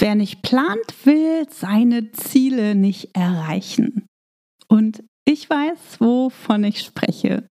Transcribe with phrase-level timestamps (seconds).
[0.00, 4.06] Wer nicht plant, will seine Ziele nicht erreichen.
[4.66, 7.46] Und ich weiß, wovon ich spreche.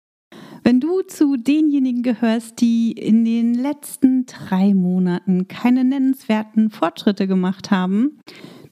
[0.63, 7.71] Wenn du zu denjenigen gehörst, die in den letzten drei Monaten keine nennenswerten Fortschritte gemacht
[7.71, 8.19] haben,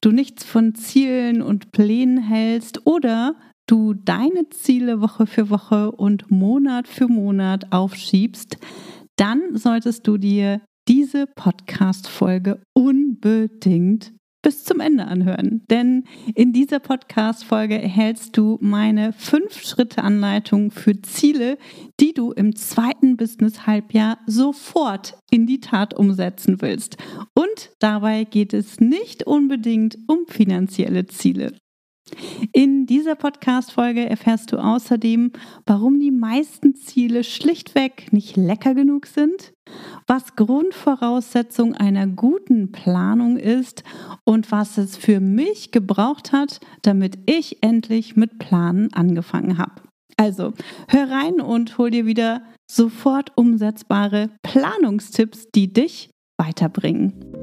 [0.01, 3.35] du nichts von Zielen und Plänen hältst oder
[3.65, 8.57] du deine Ziele Woche für Woche und Monat für Monat aufschiebst,
[9.15, 14.13] dann solltest du dir diese Podcast-Folge unbedingt
[14.43, 15.63] bis zum Ende anhören.
[15.71, 16.03] Denn
[16.35, 21.57] in dieser Podcast-Folge erhältst du meine Fünf-Schritte-Anleitung für Ziele,
[21.99, 26.97] die du im zweiten Business-Halbjahr sofort in die Tat umsetzen willst.
[27.33, 31.53] Und dabei geht es nicht unbedingt um finanzielle Ziele.
[32.51, 35.31] In dieser Podcast-Folge erfährst du außerdem,
[35.65, 39.53] warum die meisten Ziele schlichtweg nicht lecker genug sind,
[40.07, 43.83] was Grundvoraussetzung einer guten Planung ist
[44.25, 49.81] und was es für mich gebraucht hat, damit ich endlich mit Planen angefangen habe.
[50.17, 50.53] Also,
[50.89, 57.42] hör rein und hol dir wieder sofort umsetzbare Planungstipps, die dich weiterbringen.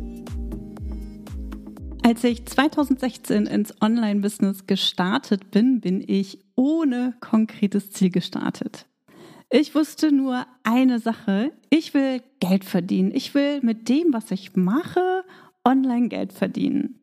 [2.11, 8.85] Als ich 2016 ins Online-Business gestartet bin, bin ich ohne konkretes Ziel gestartet.
[9.49, 11.53] Ich wusste nur eine Sache.
[11.69, 13.11] Ich will Geld verdienen.
[13.15, 15.23] Ich will mit dem, was ich mache,
[15.63, 16.99] online Geld verdienen.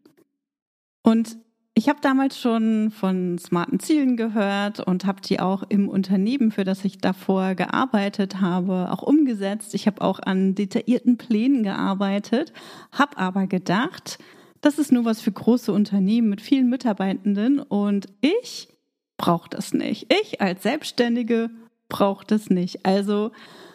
[1.02, 1.38] Und
[1.72, 6.64] ich habe damals schon von smarten Zielen gehört und habe die auch im Unternehmen, für
[6.64, 9.74] das ich davor gearbeitet habe, auch umgesetzt.
[9.74, 12.52] Ich habe auch an detaillierten Plänen gearbeitet,
[12.92, 14.18] habe aber gedacht,
[14.60, 18.68] das ist nur was für große Unternehmen mit vielen Mitarbeitenden und ich
[19.16, 20.12] brauche das nicht.
[20.12, 21.50] Ich als Selbstständige
[21.88, 22.84] brauche das nicht.
[22.86, 23.32] Also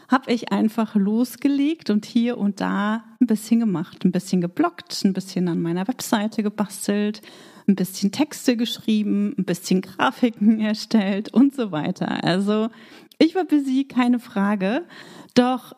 [0.10, 5.14] habe ich einfach losgelegt und hier und da ein bisschen gemacht, ein bisschen geblockt, ein
[5.14, 7.22] bisschen an meiner Webseite gebastelt,
[7.68, 12.24] ein bisschen Texte geschrieben, ein bisschen Grafiken erstellt und so weiter.
[12.24, 12.70] Also
[13.18, 14.86] ich war busy, keine Frage.
[15.34, 15.76] Doch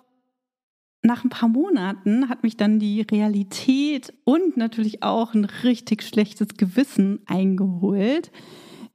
[1.05, 6.49] nach ein paar Monaten hat mich dann die Realität und natürlich auch ein richtig schlechtes
[6.57, 8.31] Gewissen eingeholt.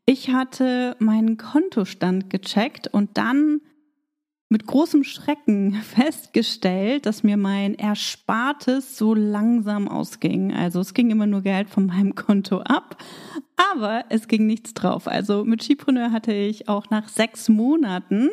[0.06, 3.60] Ich hatte meinen Kontostand gecheckt und dann
[4.48, 10.52] mit großem Schrecken festgestellt, dass mir mein Erspartes so langsam ausging.
[10.52, 12.96] Also es ging immer nur Geld von meinem Konto ab,
[13.72, 15.06] aber es ging nichts drauf.
[15.06, 18.30] Also mit Skipreneur hatte ich auch nach sechs Monaten,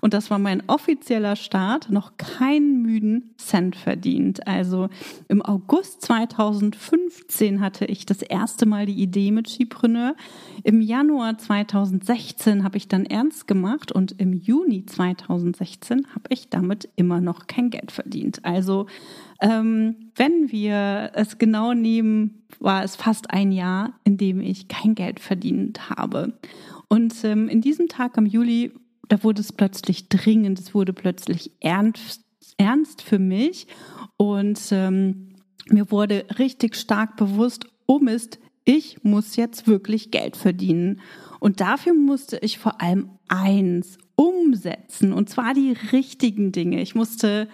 [0.00, 4.46] und das war mein offizieller Start, noch keinen müden Cent verdient.
[4.46, 4.88] Also
[5.28, 10.14] im August 2015 hatte ich das erste Mal die Idee mit Skipreneur.
[10.62, 16.88] Im Januar 2016 habe ich dann ernst gemacht und im Juni 2016 habe ich damit
[16.96, 18.44] immer noch kein Geld verdient.
[18.44, 18.86] Also
[19.40, 24.94] ähm, wenn wir es genau nehmen, war es fast ein Jahr, in dem ich kein
[24.94, 26.38] Geld verdient habe.
[26.88, 28.72] Und ähm, in diesem Tag am Juli,
[29.08, 32.24] da wurde es plötzlich dringend, es wurde plötzlich ernst,
[32.56, 33.66] ernst für mich.
[34.16, 35.36] Und ähm,
[35.68, 41.00] mir wurde richtig stark bewusst, oh Mist, ich muss jetzt wirklich Geld verdienen.
[41.40, 46.82] Und dafür musste ich vor allem eins umsetzen, und zwar die richtigen Dinge.
[46.82, 47.48] Ich musste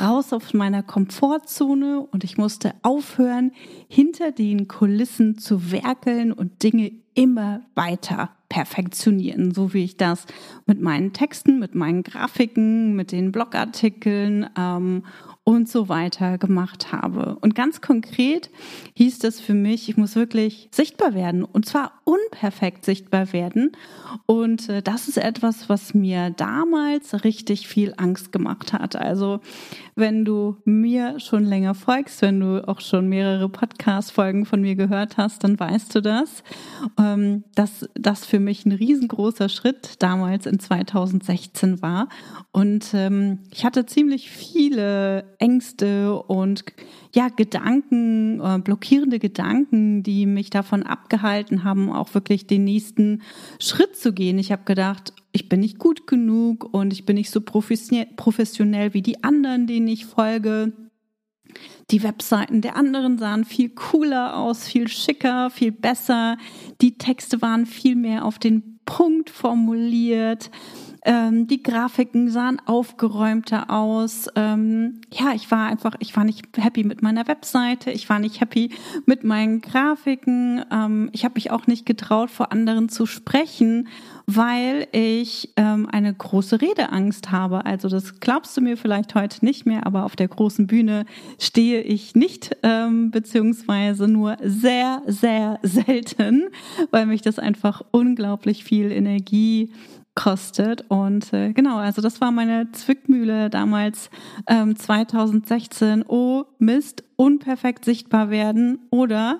[0.00, 3.52] raus aus meiner Komfortzone und ich musste aufhören,
[3.88, 10.26] hinter den Kulissen zu werkeln und Dinge immer weiter perfektionieren, so wie ich das
[10.66, 15.04] mit meinen Texten, mit meinen Grafiken, mit den Blogartikeln ähm,
[15.48, 17.38] und so weiter gemacht habe.
[17.40, 18.50] Und ganz konkret
[18.94, 23.70] hieß das für mich, ich muss wirklich sichtbar werden und zwar unperfekt sichtbar werden.
[24.26, 28.96] Und äh, das ist etwas, was mir damals richtig viel Angst gemacht hat.
[28.96, 29.38] Also
[29.94, 35.16] wenn du mir schon länger folgst, wenn du auch schon mehrere Podcast-Folgen von mir gehört
[35.16, 36.42] hast, dann weißt du das,
[36.98, 42.08] ähm, dass das für mich ein riesengroßer Schritt damals in 2016 war.
[42.50, 46.64] Und ähm, ich hatte ziemlich viele Ängste und
[47.14, 53.22] ja, Gedanken, äh, blockierende Gedanken, die mich davon abgehalten haben, auch wirklich den nächsten
[53.58, 54.38] Schritt zu gehen.
[54.38, 59.02] Ich habe gedacht, ich bin nicht gut genug und ich bin nicht so professionell wie
[59.02, 60.72] die anderen, denen ich folge.
[61.90, 66.36] Die Webseiten der anderen sahen viel cooler aus, viel schicker, viel besser.
[66.80, 70.50] Die Texte waren viel mehr auf den Punkt formuliert.
[71.08, 74.26] Ähm, die Grafiken sahen aufgeräumter aus.
[74.34, 77.92] Ähm, ja, ich war einfach, ich war nicht happy mit meiner Webseite.
[77.92, 78.70] Ich war nicht happy
[79.04, 80.64] mit meinen Grafiken.
[80.72, 83.86] Ähm, ich habe mich auch nicht getraut, vor anderen zu sprechen,
[84.26, 87.64] weil ich ähm, eine große Redeangst habe.
[87.64, 91.06] Also das glaubst du mir vielleicht heute nicht mehr, aber auf der großen Bühne
[91.38, 96.48] stehe ich nicht, ähm, beziehungsweise nur sehr, sehr selten,
[96.90, 99.70] weil mich das einfach unglaublich viel Energie
[100.16, 100.84] kostet.
[100.88, 104.10] Und äh, genau, also das war meine Zwickmühle damals
[104.48, 106.04] ähm, 2016.
[106.08, 109.38] Oh Mist, unperfekt sichtbar werden oder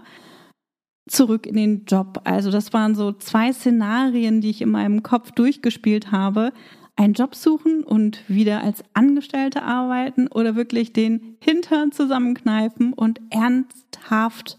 [1.08, 2.20] zurück in den Job.
[2.24, 6.52] Also das waren so zwei Szenarien, die ich in meinem Kopf durchgespielt habe.
[6.94, 14.58] Einen Job suchen und wieder als Angestellte arbeiten oder wirklich den Hintern zusammenkneifen und ernsthaft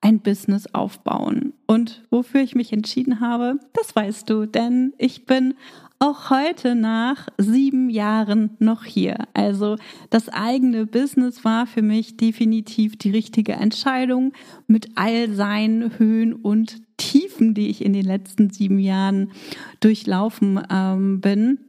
[0.00, 1.52] ein Business aufbauen.
[1.66, 5.54] Und wofür ich mich entschieden habe, das weißt du, denn ich bin
[5.98, 9.16] auch heute nach sieben Jahren noch hier.
[9.32, 9.76] Also
[10.10, 14.32] das eigene Business war für mich definitiv die richtige Entscheidung
[14.66, 19.32] mit all seinen Höhen und Tiefen, die ich in den letzten sieben Jahren
[19.80, 21.60] durchlaufen ähm, bin.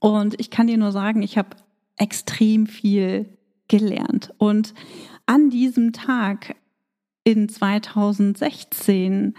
[0.00, 1.56] Und ich kann dir nur sagen, ich habe
[1.96, 3.26] extrem viel
[3.68, 4.32] gelernt.
[4.36, 4.74] Und
[5.26, 6.54] an diesem Tag
[7.24, 9.34] in 2016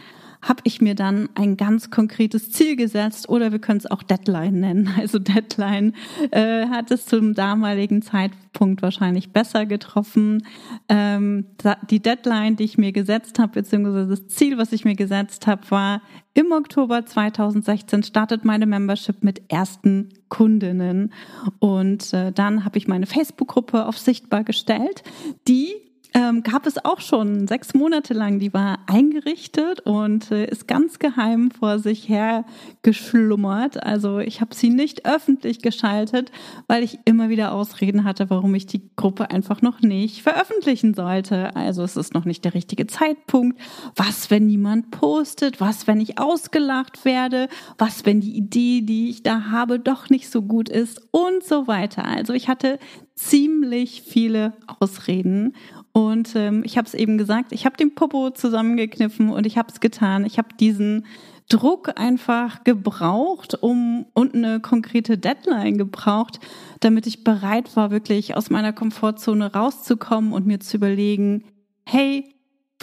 [0.48, 4.60] habe ich mir dann ein ganz konkretes Ziel gesetzt oder wir können es auch Deadline
[4.60, 4.90] nennen.
[5.06, 5.94] Also Deadline
[6.32, 10.46] äh, hat es zum damaligen Zeitpunkt wahrscheinlich besser getroffen.
[10.88, 11.46] Ähm,
[11.90, 15.70] die Deadline, die ich mir gesetzt habe, beziehungsweise das Ziel, was ich mir gesetzt habe,
[15.70, 16.02] war
[16.34, 21.14] im Oktober 2016 startet meine Membership mit ersten Kundinnen
[21.60, 25.04] und äh, dann habe ich meine Facebook-Gruppe auf sichtbar gestellt,
[25.48, 25.85] die
[26.16, 28.40] ähm, gab es auch schon sechs Monate lang.
[28.40, 32.46] Die war eingerichtet und äh, ist ganz geheim vor sich her
[32.84, 33.84] geschlummert.
[33.84, 36.32] Also ich habe sie nicht öffentlich geschaltet,
[36.68, 41.54] weil ich immer wieder Ausreden hatte, warum ich die Gruppe einfach noch nicht veröffentlichen sollte.
[41.58, 43.60] Also es ist noch nicht der richtige Zeitpunkt.
[43.98, 45.60] Was, wenn niemand postet?
[45.60, 47.50] Was, wenn ich ausgelacht werde?
[47.78, 51.02] Was, wenn die Idee, die ich da habe, doch nicht so gut ist?
[51.12, 52.06] Und so weiter.
[52.06, 52.80] Also ich hatte
[53.16, 55.54] ziemlich viele Ausreden
[55.96, 59.72] und ähm, ich habe es eben gesagt, ich habe den Popo zusammengekniffen und ich habe
[59.72, 60.26] es getan.
[60.26, 61.06] Ich habe diesen
[61.48, 66.42] Druck einfach gebraucht, um und eine konkrete Deadline gebraucht,
[66.82, 71.46] damit ich bereit war, wirklich aus meiner Komfortzone rauszukommen und mir zu überlegen,
[71.86, 72.35] hey,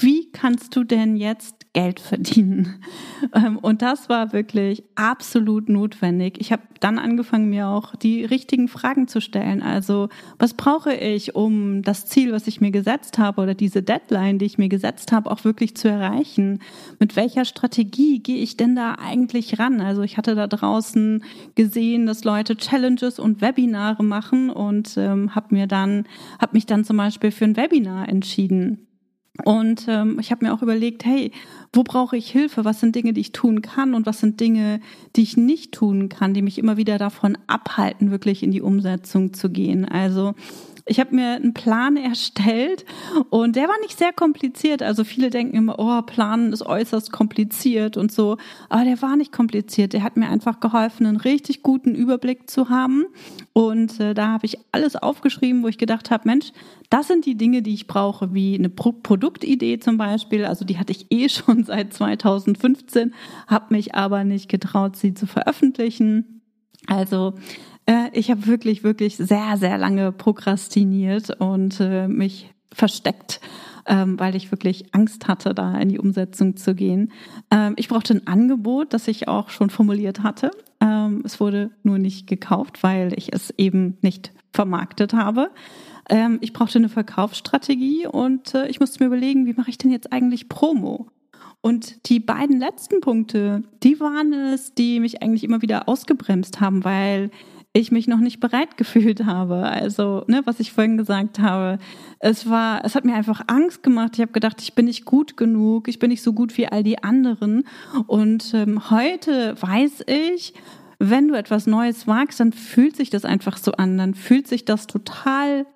[0.03, 2.83] wie kannst du denn jetzt Geld verdienen?
[3.35, 6.41] Ähm, und das war wirklich absolut notwendig.
[6.41, 9.63] Ich habe dann angefangen, mir auch die richtigen Fragen zu stellen.
[9.63, 10.09] Also,
[10.41, 14.47] was brauche ich, um das Ziel, was ich mir gesetzt habe oder diese Deadline, die
[14.47, 16.59] ich mir gesetzt habe, auch wirklich zu erreichen?
[16.99, 19.81] Mit welcher Strategie gehe ich denn da eigentlich ran?
[19.81, 21.23] Also, ich hatte da draußen
[21.55, 26.07] gesehen, dass Leute Challenges und Webinare machen und ähm, habe mir dann,
[26.41, 28.89] habe mich dann zum Beispiel für ein Webinar entschieden.
[29.45, 31.33] Und ähm, ich habe mir auch überlegt, hey,
[31.73, 32.67] wo brauche ich Hilfe?
[32.67, 34.81] Was sind Dinge, die ich tun kann und was sind Dinge,
[35.17, 39.33] die ich nicht tun kann, die mich immer wieder davon abhalten, wirklich in die Umsetzung
[39.33, 39.87] zu gehen?
[39.87, 40.35] Also
[40.85, 42.85] ich habe mir einen Plan erstellt
[43.31, 44.83] und der war nicht sehr kompliziert.
[44.83, 48.37] Also viele denken immer, oh, Planen ist äußerst kompliziert und so.
[48.69, 49.93] Aber der war nicht kompliziert.
[49.93, 53.05] Der hat mir einfach geholfen, einen richtig guten Überblick zu haben.
[53.53, 56.53] Und äh, da habe ich alles aufgeschrieben, wo ich gedacht habe, Mensch,
[56.91, 60.45] das sind die Dinge, die ich brauche, wie eine Pro Produktidee zum Beispiel.
[60.45, 63.15] Also die hatte ich eh schon seit 2015,
[63.47, 66.43] habe mich aber nicht getraut, sie zu veröffentlichen.
[66.89, 67.35] Also
[67.87, 73.41] äh, ich habe wirklich, wirklich sehr, sehr lange prokrastiniert und äh, mich versteckt,
[73.87, 77.13] ähm, weil ich wirklich Angst hatte, da in die Umsetzung zu gehen.
[77.51, 80.51] Ähm, ich brauchte ein Angebot, das ich auch schon formuliert hatte.
[80.81, 85.51] Ähm, es wurde nur nicht gekauft, weil ich es eben nicht vermarktet habe.
[86.41, 90.13] Ich brauchte eine Verkaufsstrategie und äh, ich musste mir überlegen, wie mache ich denn jetzt
[90.13, 91.07] eigentlich Promo?
[91.63, 96.85] Und die beiden letzten Punkte, die waren es, die mich eigentlich immer wieder ausgebremst haben,
[96.85, 97.31] weil
[97.73, 99.63] ich mich noch nicht bereit gefühlt habe.
[99.63, 101.79] Also, ne, was ich vorhin gesagt habe,
[102.19, 104.13] es war, es hat mir einfach Angst gemacht.
[104.15, 106.83] Ich habe gedacht, ich bin nicht gut genug, ich bin nicht so gut wie all
[106.83, 107.65] die anderen.
[108.07, 110.55] Und ähm, heute weiß ich,
[110.99, 114.65] wenn du etwas Neues wagst, dann fühlt sich das einfach so an, dann fühlt sich
[114.65, 115.67] das total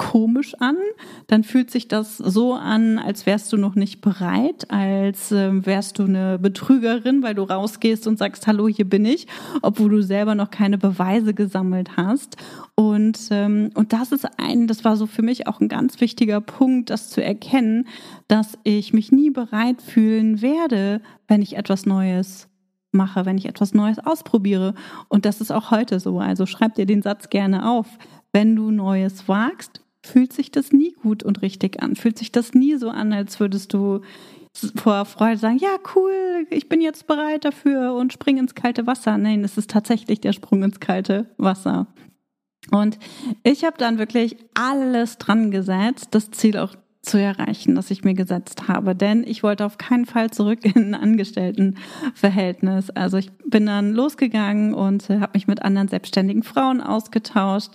[0.00, 0.78] komisch an,
[1.26, 5.98] dann fühlt sich das so an, als wärst du noch nicht bereit, als äh, wärst
[5.98, 9.26] du eine Betrügerin, weil du rausgehst und sagst, hallo, hier bin ich,
[9.60, 12.38] obwohl du selber noch keine Beweise gesammelt hast.
[12.74, 16.40] Und, ähm, und das ist ein, das war so für mich auch ein ganz wichtiger
[16.40, 17.86] Punkt, das zu erkennen,
[18.26, 22.48] dass ich mich nie bereit fühlen werde, wenn ich etwas Neues
[22.90, 24.72] mache, wenn ich etwas Neues ausprobiere.
[25.08, 26.20] Und das ist auch heute so.
[26.20, 27.86] Also schreib dir den Satz gerne auf.
[28.32, 31.96] Wenn du Neues wagst, fühlt sich das nie gut und richtig an.
[31.96, 34.00] Fühlt sich das nie so an, als würdest du
[34.76, 39.16] vor Freude sagen, ja, cool, ich bin jetzt bereit dafür und spring ins kalte Wasser.
[39.16, 41.86] Nein, es ist tatsächlich der Sprung ins kalte Wasser.
[42.70, 42.98] Und
[43.42, 48.14] ich habe dann wirklich alles dran gesetzt, das Ziel auch zu erreichen, das ich mir
[48.14, 48.94] gesetzt habe.
[48.94, 52.90] Denn ich wollte auf keinen Fall zurück in ein Angestelltenverhältnis.
[52.90, 57.70] Also ich bin dann losgegangen und habe mich mit anderen selbstständigen Frauen ausgetauscht,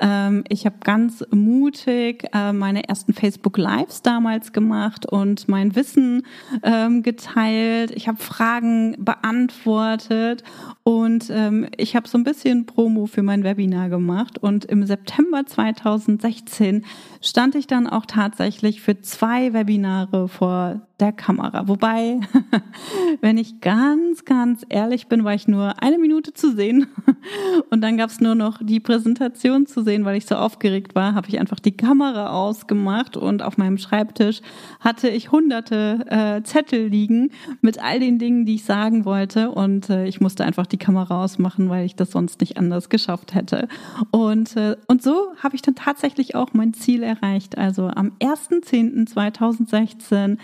[0.00, 6.24] ähm, ich habe ganz mutig äh, meine ersten Facebook Lives damals gemacht und mein Wissen
[6.62, 7.90] ähm, geteilt.
[7.94, 10.44] Ich habe Fragen beantwortet
[10.84, 14.38] und ähm, ich habe so ein bisschen Promo für mein Webinar gemacht.
[14.38, 16.84] Und im September 2016
[17.20, 21.68] stand ich dann auch tatsächlich für zwei Webinare vor der Kamera.
[21.68, 22.20] Wobei,
[23.20, 26.88] wenn ich ganz, ganz ehrlich bin, war ich nur eine Minute zu sehen
[27.70, 31.14] und dann gab es nur noch die Präsentation zu sehen, weil ich so aufgeregt war,
[31.14, 34.40] habe ich einfach die Kamera ausgemacht und auf meinem Schreibtisch
[34.80, 39.88] hatte ich hunderte äh, Zettel liegen mit all den Dingen, die ich sagen wollte und
[39.90, 43.68] äh, ich musste einfach die Kamera ausmachen, weil ich das sonst nicht anders geschafft hätte.
[44.10, 47.56] Und, äh, und so habe ich dann tatsächlich auch mein Ziel erreicht.
[47.56, 50.38] Also am 1.10.2016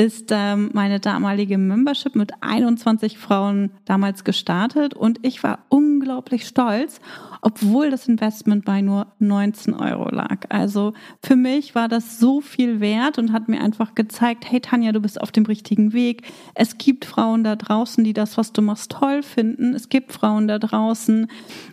[0.00, 7.02] ist ähm, meine damalige Membership mit 21 Frauen damals gestartet und ich war unglaublich stolz,
[7.42, 10.46] obwohl das Investment bei nur 19 Euro lag.
[10.48, 14.92] Also für mich war das so viel wert und hat mir einfach gezeigt, hey Tanja,
[14.92, 16.22] du bist auf dem richtigen Weg.
[16.54, 19.74] Es gibt Frauen da draußen, die das, was du machst, toll finden.
[19.74, 21.26] Es gibt Frauen da draußen,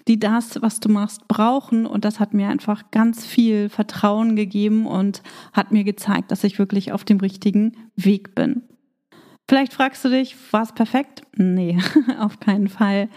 [0.10, 1.86] die das, was du machst, brauchen.
[1.86, 5.22] Und das hat mir einfach ganz viel Vertrauen gegeben und
[5.54, 8.64] hat mir gezeigt, dass ich wirklich auf dem richtigen Weg bin.
[9.50, 11.22] Vielleicht fragst du dich, war es perfekt?
[11.36, 11.80] Nee,
[12.20, 13.10] auf keinen Fall.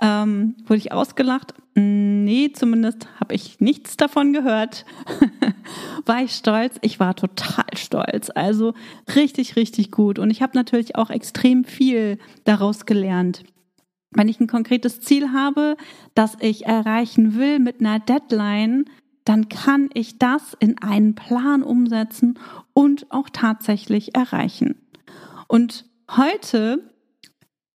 [0.00, 1.54] Ähm, wurde ich ausgelacht?
[1.74, 4.84] Nee, zumindest habe ich nichts davon gehört.
[6.06, 6.76] war ich stolz?
[6.82, 8.30] Ich war total stolz.
[8.34, 8.74] Also
[9.14, 10.18] richtig, richtig gut.
[10.18, 13.44] Und ich habe natürlich auch extrem viel daraus gelernt.
[14.10, 15.76] Wenn ich ein konkretes Ziel habe,
[16.14, 18.84] das ich erreichen will mit einer Deadline,
[19.28, 22.38] dann kann ich das in einen Plan umsetzen
[22.72, 24.76] und auch tatsächlich erreichen.
[25.48, 26.90] Und heute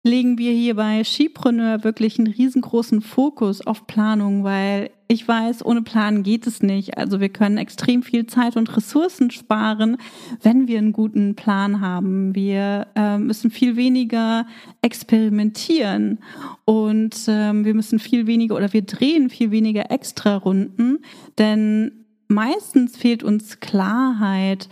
[0.03, 5.81] legen wir hier bei Skipreneur wirklich einen riesengroßen Fokus auf Planung, weil ich weiß, ohne
[5.81, 6.97] Plan geht es nicht.
[6.97, 9.97] Also wir können extrem viel Zeit und Ressourcen sparen,
[10.41, 12.35] wenn wir einen guten Plan haben.
[12.35, 14.45] Wir äh, müssen viel weniger
[14.81, 16.19] experimentieren
[16.65, 20.99] und ähm, wir müssen viel weniger oder wir drehen viel weniger Extra-Runden,
[21.37, 24.67] denn meistens fehlt uns Klarheit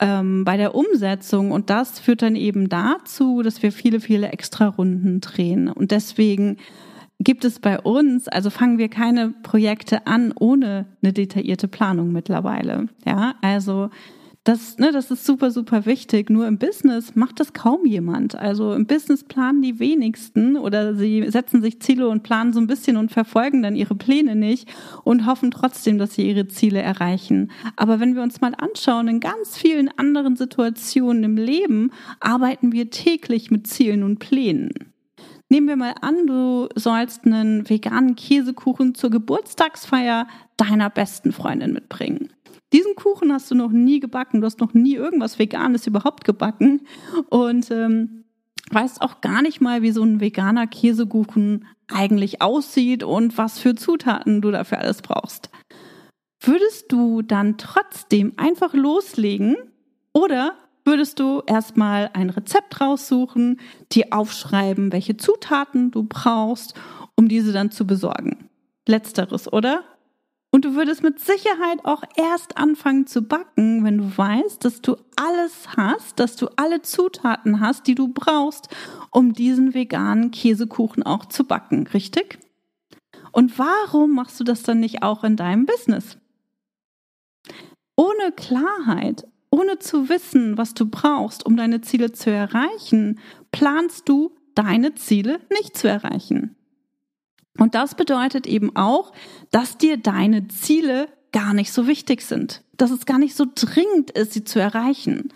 [0.00, 1.52] ähm, bei der Umsetzung.
[1.52, 5.68] Und das führt dann eben dazu, dass wir viele, viele Extra-Runden drehen.
[5.68, 6.56] Und deswegen
[7.18, 12.88] gibt es bei uns, also fangen wir keine Projekte an ohne eine detaillierte Planung mittlerweile.
[13.04, 13.90] Ja, also
[14.46, 16.30] das, ne, das ist super, super wichtig.
[16.30, 18.36] Nur im Business macht das kaum jemand.
[18.36, 22.68] Also im Business planen die wenigsten oder sie setzen sich Ziele und planen so ein
[22.68, 27.50] bisschen und verfolgen dann ihre Pläne nicht und hoffen trotzdem, dass sie ihre Ziele erreichen.
[27.74, 32.90] Aber wenn wir uns mal anschauen, in ganz vielen anderen Situationen im Leben arbeiten wir
[32.90, 34.95] täglich mit Zielen und Plänen.
[35.48, 40.26] Nehmen wir mal an, du sollst einen veganen Käsekuchen zur Geburtstagsfeier
[40.56, 42.32] deiner besten Freundin mitbringen.
[42.72, 46.80] Diesen Kuchen hast du noch nie gebacken, du hast noch nie irgendwas Veganes überhaupt gebacken
[47.30, 48.24] und ähm,
[48.70, 53.76] weißt auch gar nicht mal, wie so ein veganer Käsekuchen eigentlich aussieht und was für
[53.76, 55.50] Zutaten du dafür alles brauchst.
[56.40, 59.56] Würdest du dann trotzdem einfach loslegen
[60.12, 63.60] oder würdest du erstmal ein Rezept raussuchen,
[63.92, 66.74] die aufschreiben, welche Zutaten du brauchst,
[67.16, 68.48] um diese dann zu besorgen.
[68.86, 69.84] Letzteres, oder?
[70.50, 74.96] Und du würdest mit Sicherheit auch erst anfangen zu backen, wenn du weißt, dass du
[75.16, 78.68] alles hast, dass du alle Zutaten hast, die du brauchst,
[79.10, 82.38] um diesen veganen Käsekuchen auch zu backen, richtig?
[83.32, 86.16] Und warum machst du das dann nicht auch in deinem Business?
[87.96, 89.26] Ohne Klarheit,
[89.56, 93.18] ohne zu wissen, was du brauchst, um deine Ziele zu erreichen,
[93.52, 96.56] planst du deine Ziele nicht zu erreichen.
[97.58, 99.12] Und das bedeutet eben auch,
[99.50, 104.10] dass dir deine Ziele gar nicht so wichtig sind, dass es gar nicht so dringend
[104.10, 105.32] ist, sie zu erreichen.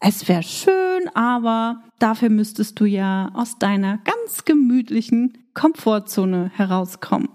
[0.00, 7.28] Es wäre schön, aber dafür müsstest du ja aus deiner ganz gemütlichen Komfortzone herauskommen.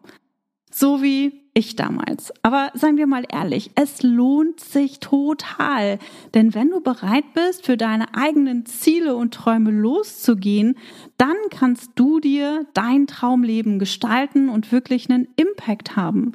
[0.70, 2.34] So wie ich damals.
[2.44, 6.00] Aber seien wir mal ehrlich, es lohnt sich total.
[6.34, 10.78] Denn wenn du bereit bist, für deine eigenen Ziele und Träume loszugehen,
[11.18, 16.34] dann kannst du dir dein Traumleben gestalten und wirklich einen Impact haben.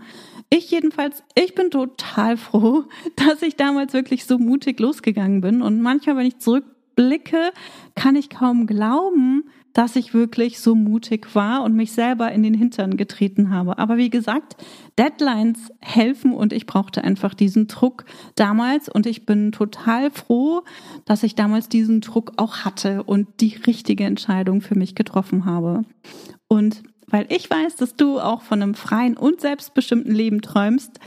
[0.48, 2.84] Ich jedenfalls, ich bin total froh,
[3.16, 5.60] dass ich damals wirklich so mutig losgegangen bin.
[5.60, 7.52] Und manchmal, wenn ich zurückblicke,
[7.94, 12.54] kann ich kaum glauben, dass ich wirklich so mutig war und mich selber in den
[12.54, 13.78] Hintern getreten habe.
[13.78, 14.56] Aber wie gesagt,
[14.98, 20.62] Deadlines helfen und ich brauchte einfach diesen Druck damals und ich bin total froh,
[21.04, 25.84] dass ich damals diesen Druck auch hatte und die richtige Entscheidung für mich getroffen habe.
[26.48, 30.98] Und weil ich weiß, dass du auch von einem freien und selbstbestimmten Leben träumst,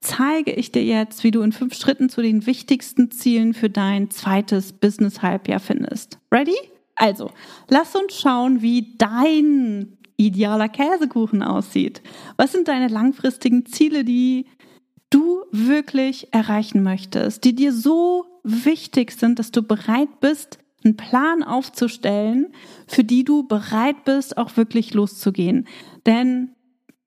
[0.00, 4.10] zeige ich dir jetzt, wie du in fünf Schritten zu den wichtigsten Zielen für dein
[4.10, 6.18] zweites Business-Halbjahr findest.
[6.32, 6.56] Ready?
[7.00, 7.30] Also,
[7.68, 12.02] lass uns schauen, wie dein idealer Käsekuchen aussieht.
[12.36, 14.44] Was sind deine langfristigen Ziele, die
[15.08, 21.42] du wirklich erreichen möchtest, die dir so wichtig sind, dass du bereit bist, einen Plan
[21.42, 22.52] aufzustellen,
[22.86, 25.68] für die du bereit bist, auch wirklich loszugehen.
[26.04, 26.54] Denn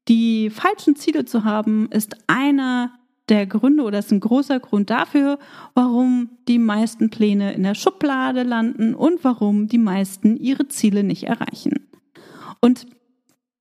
[0.08, 2.94] die falschen Ziele zu haben, ist einer
[3.30, 5.40] der Gründe oder ist ein großer Grund dafür,
[5.74, 11.24] warum die meisten Pläne in der Schublade landen und warum die meisten ihre Ziele nicht
[11.24, 11.88] erreichen.
[12.60, 12.86] Und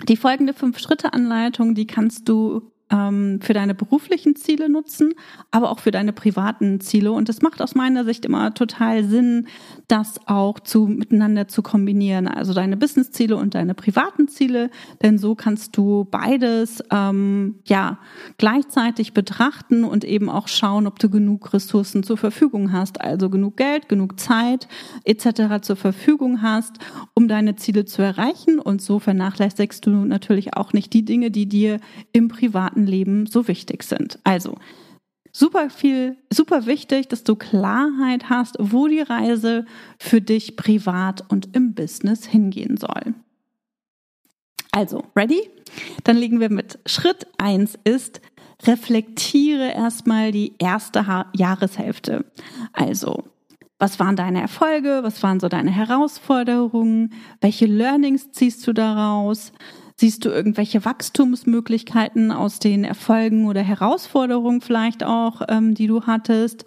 [0.08, 5.14] die folgende Fünf-Schritte-Anleitung, die kannst du ähm, für deine beruflichen Ziele nutzen,
[5.50, 7.10] aber auch für deine privaten Ziele.
[7.10, 9.48] Und es macht aus meiner Sicht immer total Sinn,
[9.88, 12.28] das auch zu, miteinander zu kombinieren.
[12.28, 14.70] Also deine Business-Ziele und deine privaten Ziele,
[15.02, 17.98] denn so kannst du beides ähm, ja
[18.36, 23.56] gleichzeitig betrachten und eben auch schauen, ob du genug Ressourcen zur Verfügung hast, also genug
[23.56, 24.68] Geld, genug Zeit
[25.04, 25.62] etc.
[25.62, 26.78] zur Verfügung hast,
[27.14, 28.58] um deine Ziele zu erreichen.
[28.58, 31.80] Und so vernachlässigst du natürlich auch nicht die Dinge, die dir
[32.12, 34.18] im privaten privaten Leben so wichtig sind.
[34.24, 34.56] Also
[35.32, 39.64] super viel, super wichtig, dass du Klarheit hast, wo die Reise
[39.98, 43.14] für dich privat und im Business hingehen soll.
[44.72, 45.50] Also, ready?
[46.04, 48.20] Dann legen wir mit Schritt eins ist,
[48.66, 52.24] reflektiere erstmal die erste ha Jahreshälfte.
[52.72, 53.24] Also,
[53.78, 55.00] was waren deine Erfolge?
[55.02, 57.12] Was waren so deine Herausforderungen?
[57.40, 59.52] Welche Learnings ziehst du daraus?
[59.96, 66.64] Siehst du irgendwelche Wachstumsmöglichkeiten aus den Erfolgen oder Herausforderungen vielleicht auch, ähm, die du hattest?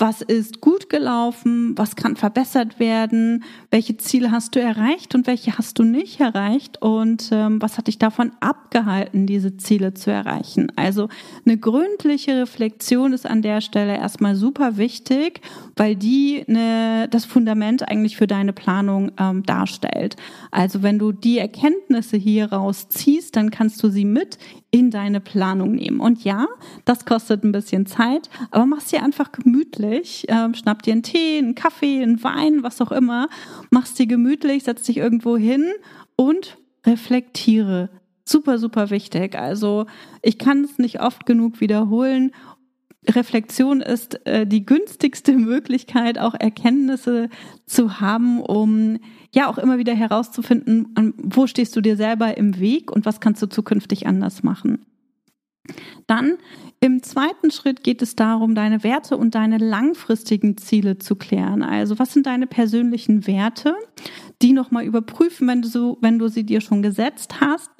[0.00, 5.58] Was ist gut gelaufen, was kann verbessert werden, welche Ziele hast du erreicht und welche
[5.58, 10.72] hast du nicht erreicht und ähm, was hat dich davon abgehalten, diese Ziele zu erreichen.
[10.74, 11.08] Also
[11.44, 15.42] eine gründliche Reflexion ist an der Stelle erstmal super wichtig,
[15.76, 20.16] weil die eine, das Fundament eigentlich für deine Planung ähm, darstellt.
[20.50, 24.38] Also wenn du die Erkenntnisse hier rausziehst, dann kannst du sie mit
[24.70, 26.00] in deine Planung nehmen.
[26.00, 26.46] Und ja,
[26.84, 30.26] das kostet ein bisschen Zeit, aber mach es dir einfach gemütlich.
[30.28, 33.28] Ähm, schnapp dir einen Tee, einen Kaffee, einen Wein, was auch immer.
[33.70, 35.66] Mach es dir gemütlich, setz dich irgendwo hin
[36.16, 36.56] und
[36.86, 37.90] reflektiere.
[38.24, 39.36] Super, super wichtig.
[39.36, 39.86] Also
[40.22, 42.30] ich kann es nicht oft genug wiederholen
[43.08, 47.30] Reflexion ist äh, die günstigste Möglichkeit, auch Erkenntnisse
[47.66, 48.98] zu haben, um
[49.32, 53.40] ja auch immer wieder herauszufinden, wo stehst du dir selber im Weg und was kannst
[53.42, 54.84] du zukünftig anders machen.
[56.06, 56.36] Dann
[56.82, 61.62] im zweiten Schritt geht es darum, deine Werte und deine langfristigen Ziele zu klären.
[61.62, 63.74] Also was sind deine persönlichen Werte?
[64.40, 67.70] Die nochmal überprüfen, wenn du, so, wenn du sie dir schon gesetzt hast.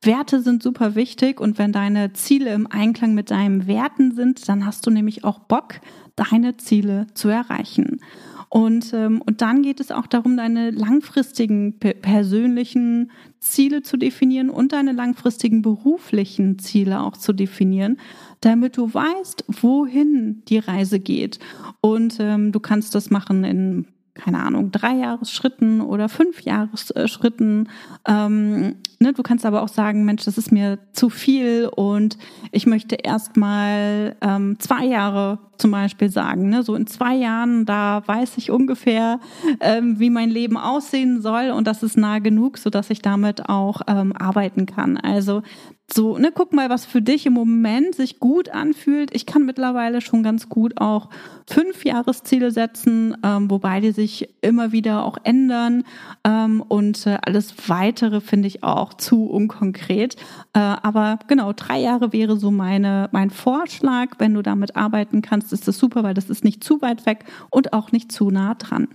[0.00, 4.64] Werte sind super wichtig und wenn deine Ziele im Einklang mit deinen Werten sind, dann
[4.64, 5.74] hast du nämlich auch Bock,
[6.16, 8.00] deine Ziele zu erreichen.
[8.48, 14.72] Und, ähm, und dann geht es auch darum, deine langfristigen persönlichen Ziele zu definieren und
[14.72, 17.98] deine langfristigen beruflichen Ziele auch zu definieren,
[18.40, 21.38] damit du weißt, wohin die Reise geht.
[21.80, 27.68] Und ähm, du kannst das machen in keine Ahnung, drei Jahresschritten oder fünf Jahresschritten.
[28.06, 32.16] Ähm, ne, du kannst aber auch sagen, Mensch, das ist mir zu viel und
[32.50, 36.48] ich möchte erstmal ähm, zwei Jahre zum Beispiel sagen.
[36.50, 36.62] Ne?
[36.62, 39.20] So in zwei Jahren, da weiß ich ungefähr,
[39.60, 43.48] ähm, wie mein Leben aussehen soll und das ist nah genug, so dass ich damit
[43.48, 44.96] auch ähm, arbeiten kann.
[44.96, 45.42] Also
[45.88, 49.14] so, ne, guck mal, was für dich im Moment sich gut anfühlt.
[49.14, 51.10] Ich kann mittlerweile schon ganz gut auch
[51.48, 55.84] fünf Jahresziele setzen, ähm, wobei die sich immer wieder auch ändern.
[56.24, 60.16] Ähm, und äh, alles weitere finde ich auch zu unkonkret.
[60.54, 64.16] Äh, aber genau, drei Jahre wäre so meine, mein Vorschlag.
[64.18, 67.26] Wenn du damit arbeiten kannst, ist das super, weil das ist nicht zu weit weg
[67.50, 68.88] und auch nicht zu nah dran.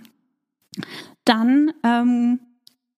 [1.24, 2.40] Dann ähm,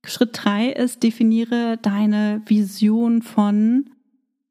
[0.05, 3.89] Schritt drei ist, definiere deine Vision von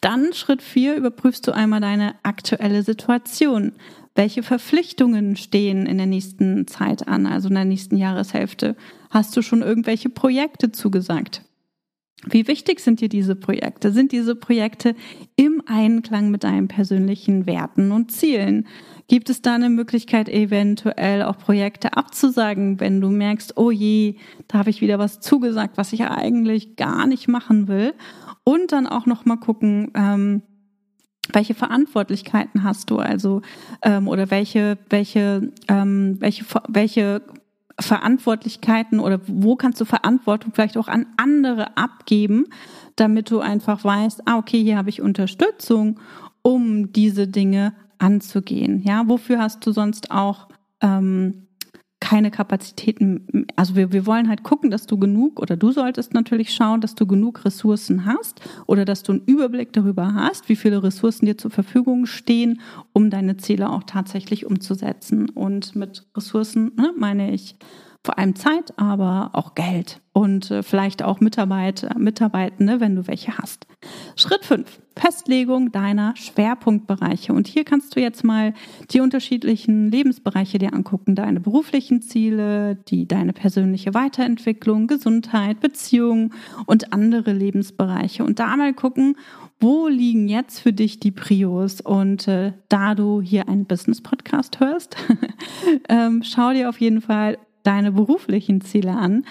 [0.00, 3.72] Dann Schritt 4 überprüfst du einmal deine aktuelle Situation.
[4.14, 8.76] Welche Verpflichtungen stehen in der nächsten Zeit an, also in der nächsten Jahreshälfte?
[9.10, 11.42] Hast du schon irgendwelche Projekte zugesagt?
[12.24, 13.90] Wie wichtig sind dir diese Projekte?
[13.90, 14.94] Sind diese Projekte
[15.34, 18.66] im Einklang mit deinen persönlichen Werten und Zielen?
[19.08, 24.16] Gibt es da eine Möglichkeit, eventuell auch Projekte abzusagen, wenn du merkst, oh je,
[24.48, 27.94] da habe ich wieder was zugesagt, was ich eigentlich gar nicht machen will?
[28.44, 30.42] Und dann auch noch mal gucken, ähm,
[31.32, 33.42] welche Verantwortlichkeiten hast du also
[33.82, 37.22] ähm, oder welche welche ähm, welche welche
[37.82, 42.46] Verantwortlichkeiten oder wo kannst du Verantwortung vielleicht auch an andere abgeben,
[42.96, 46.00] damit du einfach weißt, ah, okay, hier habe ich Unterstützung,
[46.42, 48.82] um diese Dinge anzugehen.
[48.82, 50.48] Ja, wofür hast du sonst auch
[50.80, 51.46] ähm,
[52.12, 56.52] keine Kapazitäten, also wir, wir wollen halt gucken, dass du genug oder du solltest natürlich
[56.52, 60.82] schauen, dass du genug Ressourcen hast oder dass du einen Überblick darüber hast, wie viele
[60.82, 62.60] Ressourcen dir zur Verfügung stehen,
[62.92, 65.30] um deine Ziele auch tatsächlich umzusetzen.
[65.30, 67.56] Und mit Ressourcen ne, meine ich
[68.04, 73.38] vor allem Zeit, aber auch Geld und äh, vielleicht auch Mitarbeit, Mitarbeitende, wenn du welche
[73.38, 73.66] hast.
[74.16, 74.80] Schritt 5.
[74.94, 77.32] Festlegung deiner Schwerpunktbereiche.
[77.32, 78.52] Und hier kannst du jetzt mal
[78.90, 81.14] die unterschiedlichen Lebensbereiche dir angucken.
[81.14, 86.34] Deine beruflichen Ziele, die, deine persönliche Weiterentwicklung, Gesundheit, Beziehungen
[86.66, 88.22] und andere Lebensbereiche.
[88.22, 89.16] Und da mal gucken,
[89.60, 91.80] wo liegen jetzt für dich die Prios?
[91.80, 94.96] Und äh, da du hier einen Business-Podcast hörst,
[95.88, 99.24] ähm, schau dir auf jeden Fall deine beruflichen Ziele an.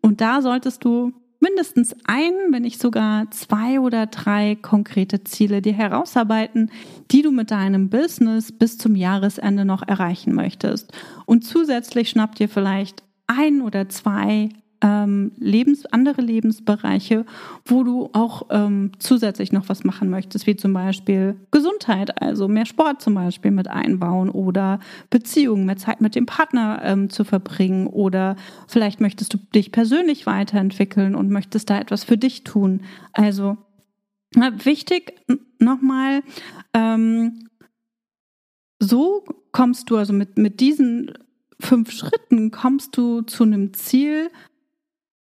[0.00, 5.72] Und da solltest du mindestens ein, wenn nicht sogar zwei oder drei konkrete Ziele dir
[5.72, 6.70] herausarbeiten,
[7.10, 10.92] die du mit deinem Business bis zum Jahresende noch erreichen möchtest.
[11.26, 14.50] Und zusätzlich schnapp dir vielleicht ein oder zwei
[14.82, 17.26] ähm, Lebens, andere Lebensbereiche,
[17.64, 22.66] wo du auch ähm, zusätzlich noch was machen möchtest, wie zum Beispiel Gesundheit, also mehr
[22.66, 27.86] Sport zum Beispiel mit einbauen oder Beziehungen, mehr Zeit mit dem Partner ähm, zu verbringen
[27.86, 28.36] oder
[28.68, 32.82] vielleicht möchtest du dich persönlich weiterentwickeln und möchtest da etwas für dich tun.
[33.12, 33.58] Also
[34.34, 35.14] wichtig
[35.58, 36.22] nochmal,
[36.72, 37.48] ähm,
[38.78, 41.12] so kommst du also mit, mit diesen
[41.60, 44.30] fünf Schritten kommst du zu einem Ziel,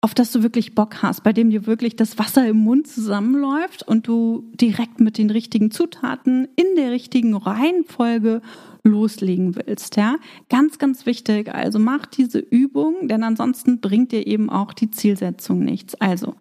[0.05, 3.89] auf das du wirklich Bock hast, bei dem dir wirklich das Wasser im Mund zusammenläuft
[3.89, 8.43] und du direkt mit den richtigen Zutaten in der richtigen Reihenfolge
[8.83, 10.17] loslegen willst, ja.
[10.51, 11.55] Ganz, ganz wichtig.
[11.55, 15.95] Also mach diese Übung, denn ansonsten bringt dir eben auch die Zielsetzung nichts.
[15.95, 16.35] Also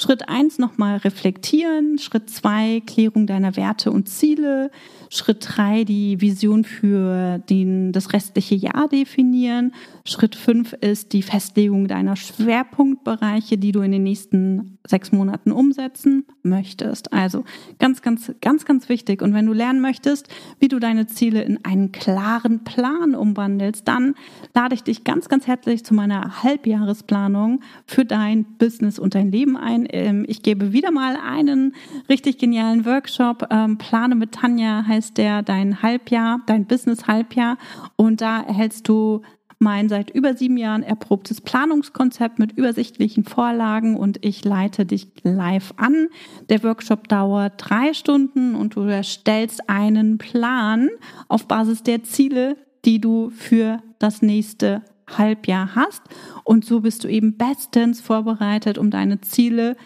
[0.00, 1.98] Schritt eins nochmal reflektieren.
[1.98, 4.70] Schritt zwei Klärung deiner Werte und Ziele.
[5.10, 9.74] Schritt drei die Vision für den, das restliche Jahr definieren.
[10.06, 16.24] Schritt fünf ist die Festlegung deiner Schwerpunktbereiche, die du in den nächsten sechs Monaten umsetzen
[16.42, 17.12] möchtest.
[17.12, 17.44] Also
[17.78, 19.20] ganz, ganz, ganz, ganz wichtig.
[19.20, 20.28] Und wenn du lernen möchtest,
[20.60, 24.14] wie du deine Ziele in einen klaren Plan umwandelst, dann
[24.54, 29.58] lade ich dich ganz, ganz herzlich zu meiner Halbjahresplanung für dein Business und dein Leben
[29.58, 29.89] ein.
[29.92, 31.74] Ähm, ich gebe wieder mal einen
[32.08, 33.46] richtig genialen Workshop.
[33.50, 37.58] Ähm, Plane mit Tanja heißt der dein Halbjahr, dein Business Halbjahr.
[37.96, 39.22] Und da erhältst du
[39.60, 45.74] mein seit über sieben Jahren erprobtes Planungskonzept mit übersichtlichen Vorlagen und ich leite dich live
[45.76, 46.08] an.
[46.48, 50.88] Der Workshop dauert drei Stunden und du erstellst einen Plan
[51.28, 54.82] auf Basis der Ziele, die du für das nächste
[55.18, 56.02] Halbjahr hast.
[56.44, 59.76] Und so bist du eben bestens vorbereitet, um deine Ziele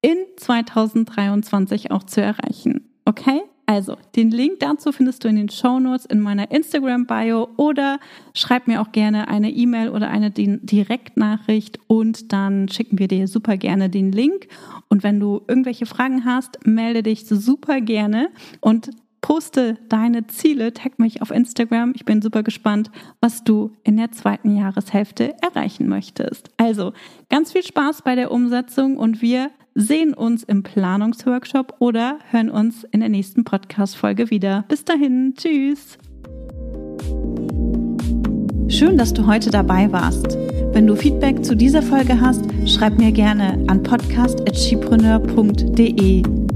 [0.00, 2.90] in 2023 auch zu erreichen.
[3.04, 3.42] Okay?
[3.66, 7.98] Also, den Link dazu findest du in den Show Notes in meiner Instagram-Bio oder
[8.34, 13.56] schreib mir auch gerne eine E-Mail oder eine Direktnachricht und dann schicken wir dir super
[13.56, 14.48] gerne den Link.
[14.90, 18.28] Und wenn du irgendwelche Fragen hast, melde dich super gerne
[18.60, 18.90] und
[19.24, 21.94] poste deine Ziele, tag mich auf Instagram.
[21.96, 22.90] Ich bin super gespannt,
[23.22, 26.50] was du in der zweiten Jahreshälfte erreichen möchtest.
[26.58, 26.92] Also,
[27.30, 32.84] ganz viel Spaß bei der Umsetzung und wir sehen uns im Planungsworkshop oder hören uns
[32.92, 34.66] in der nächsten Podcast-Folge wieder.
[34.68, 35.96] Bis dahin, tschüss.
[38.68, 40.36] Schön, dass du heute dabei warst.
[40.74, 46.53] Wenn du Feedback zu dieser Folge hast, schreib mir gerne an podcast.chipreneur.de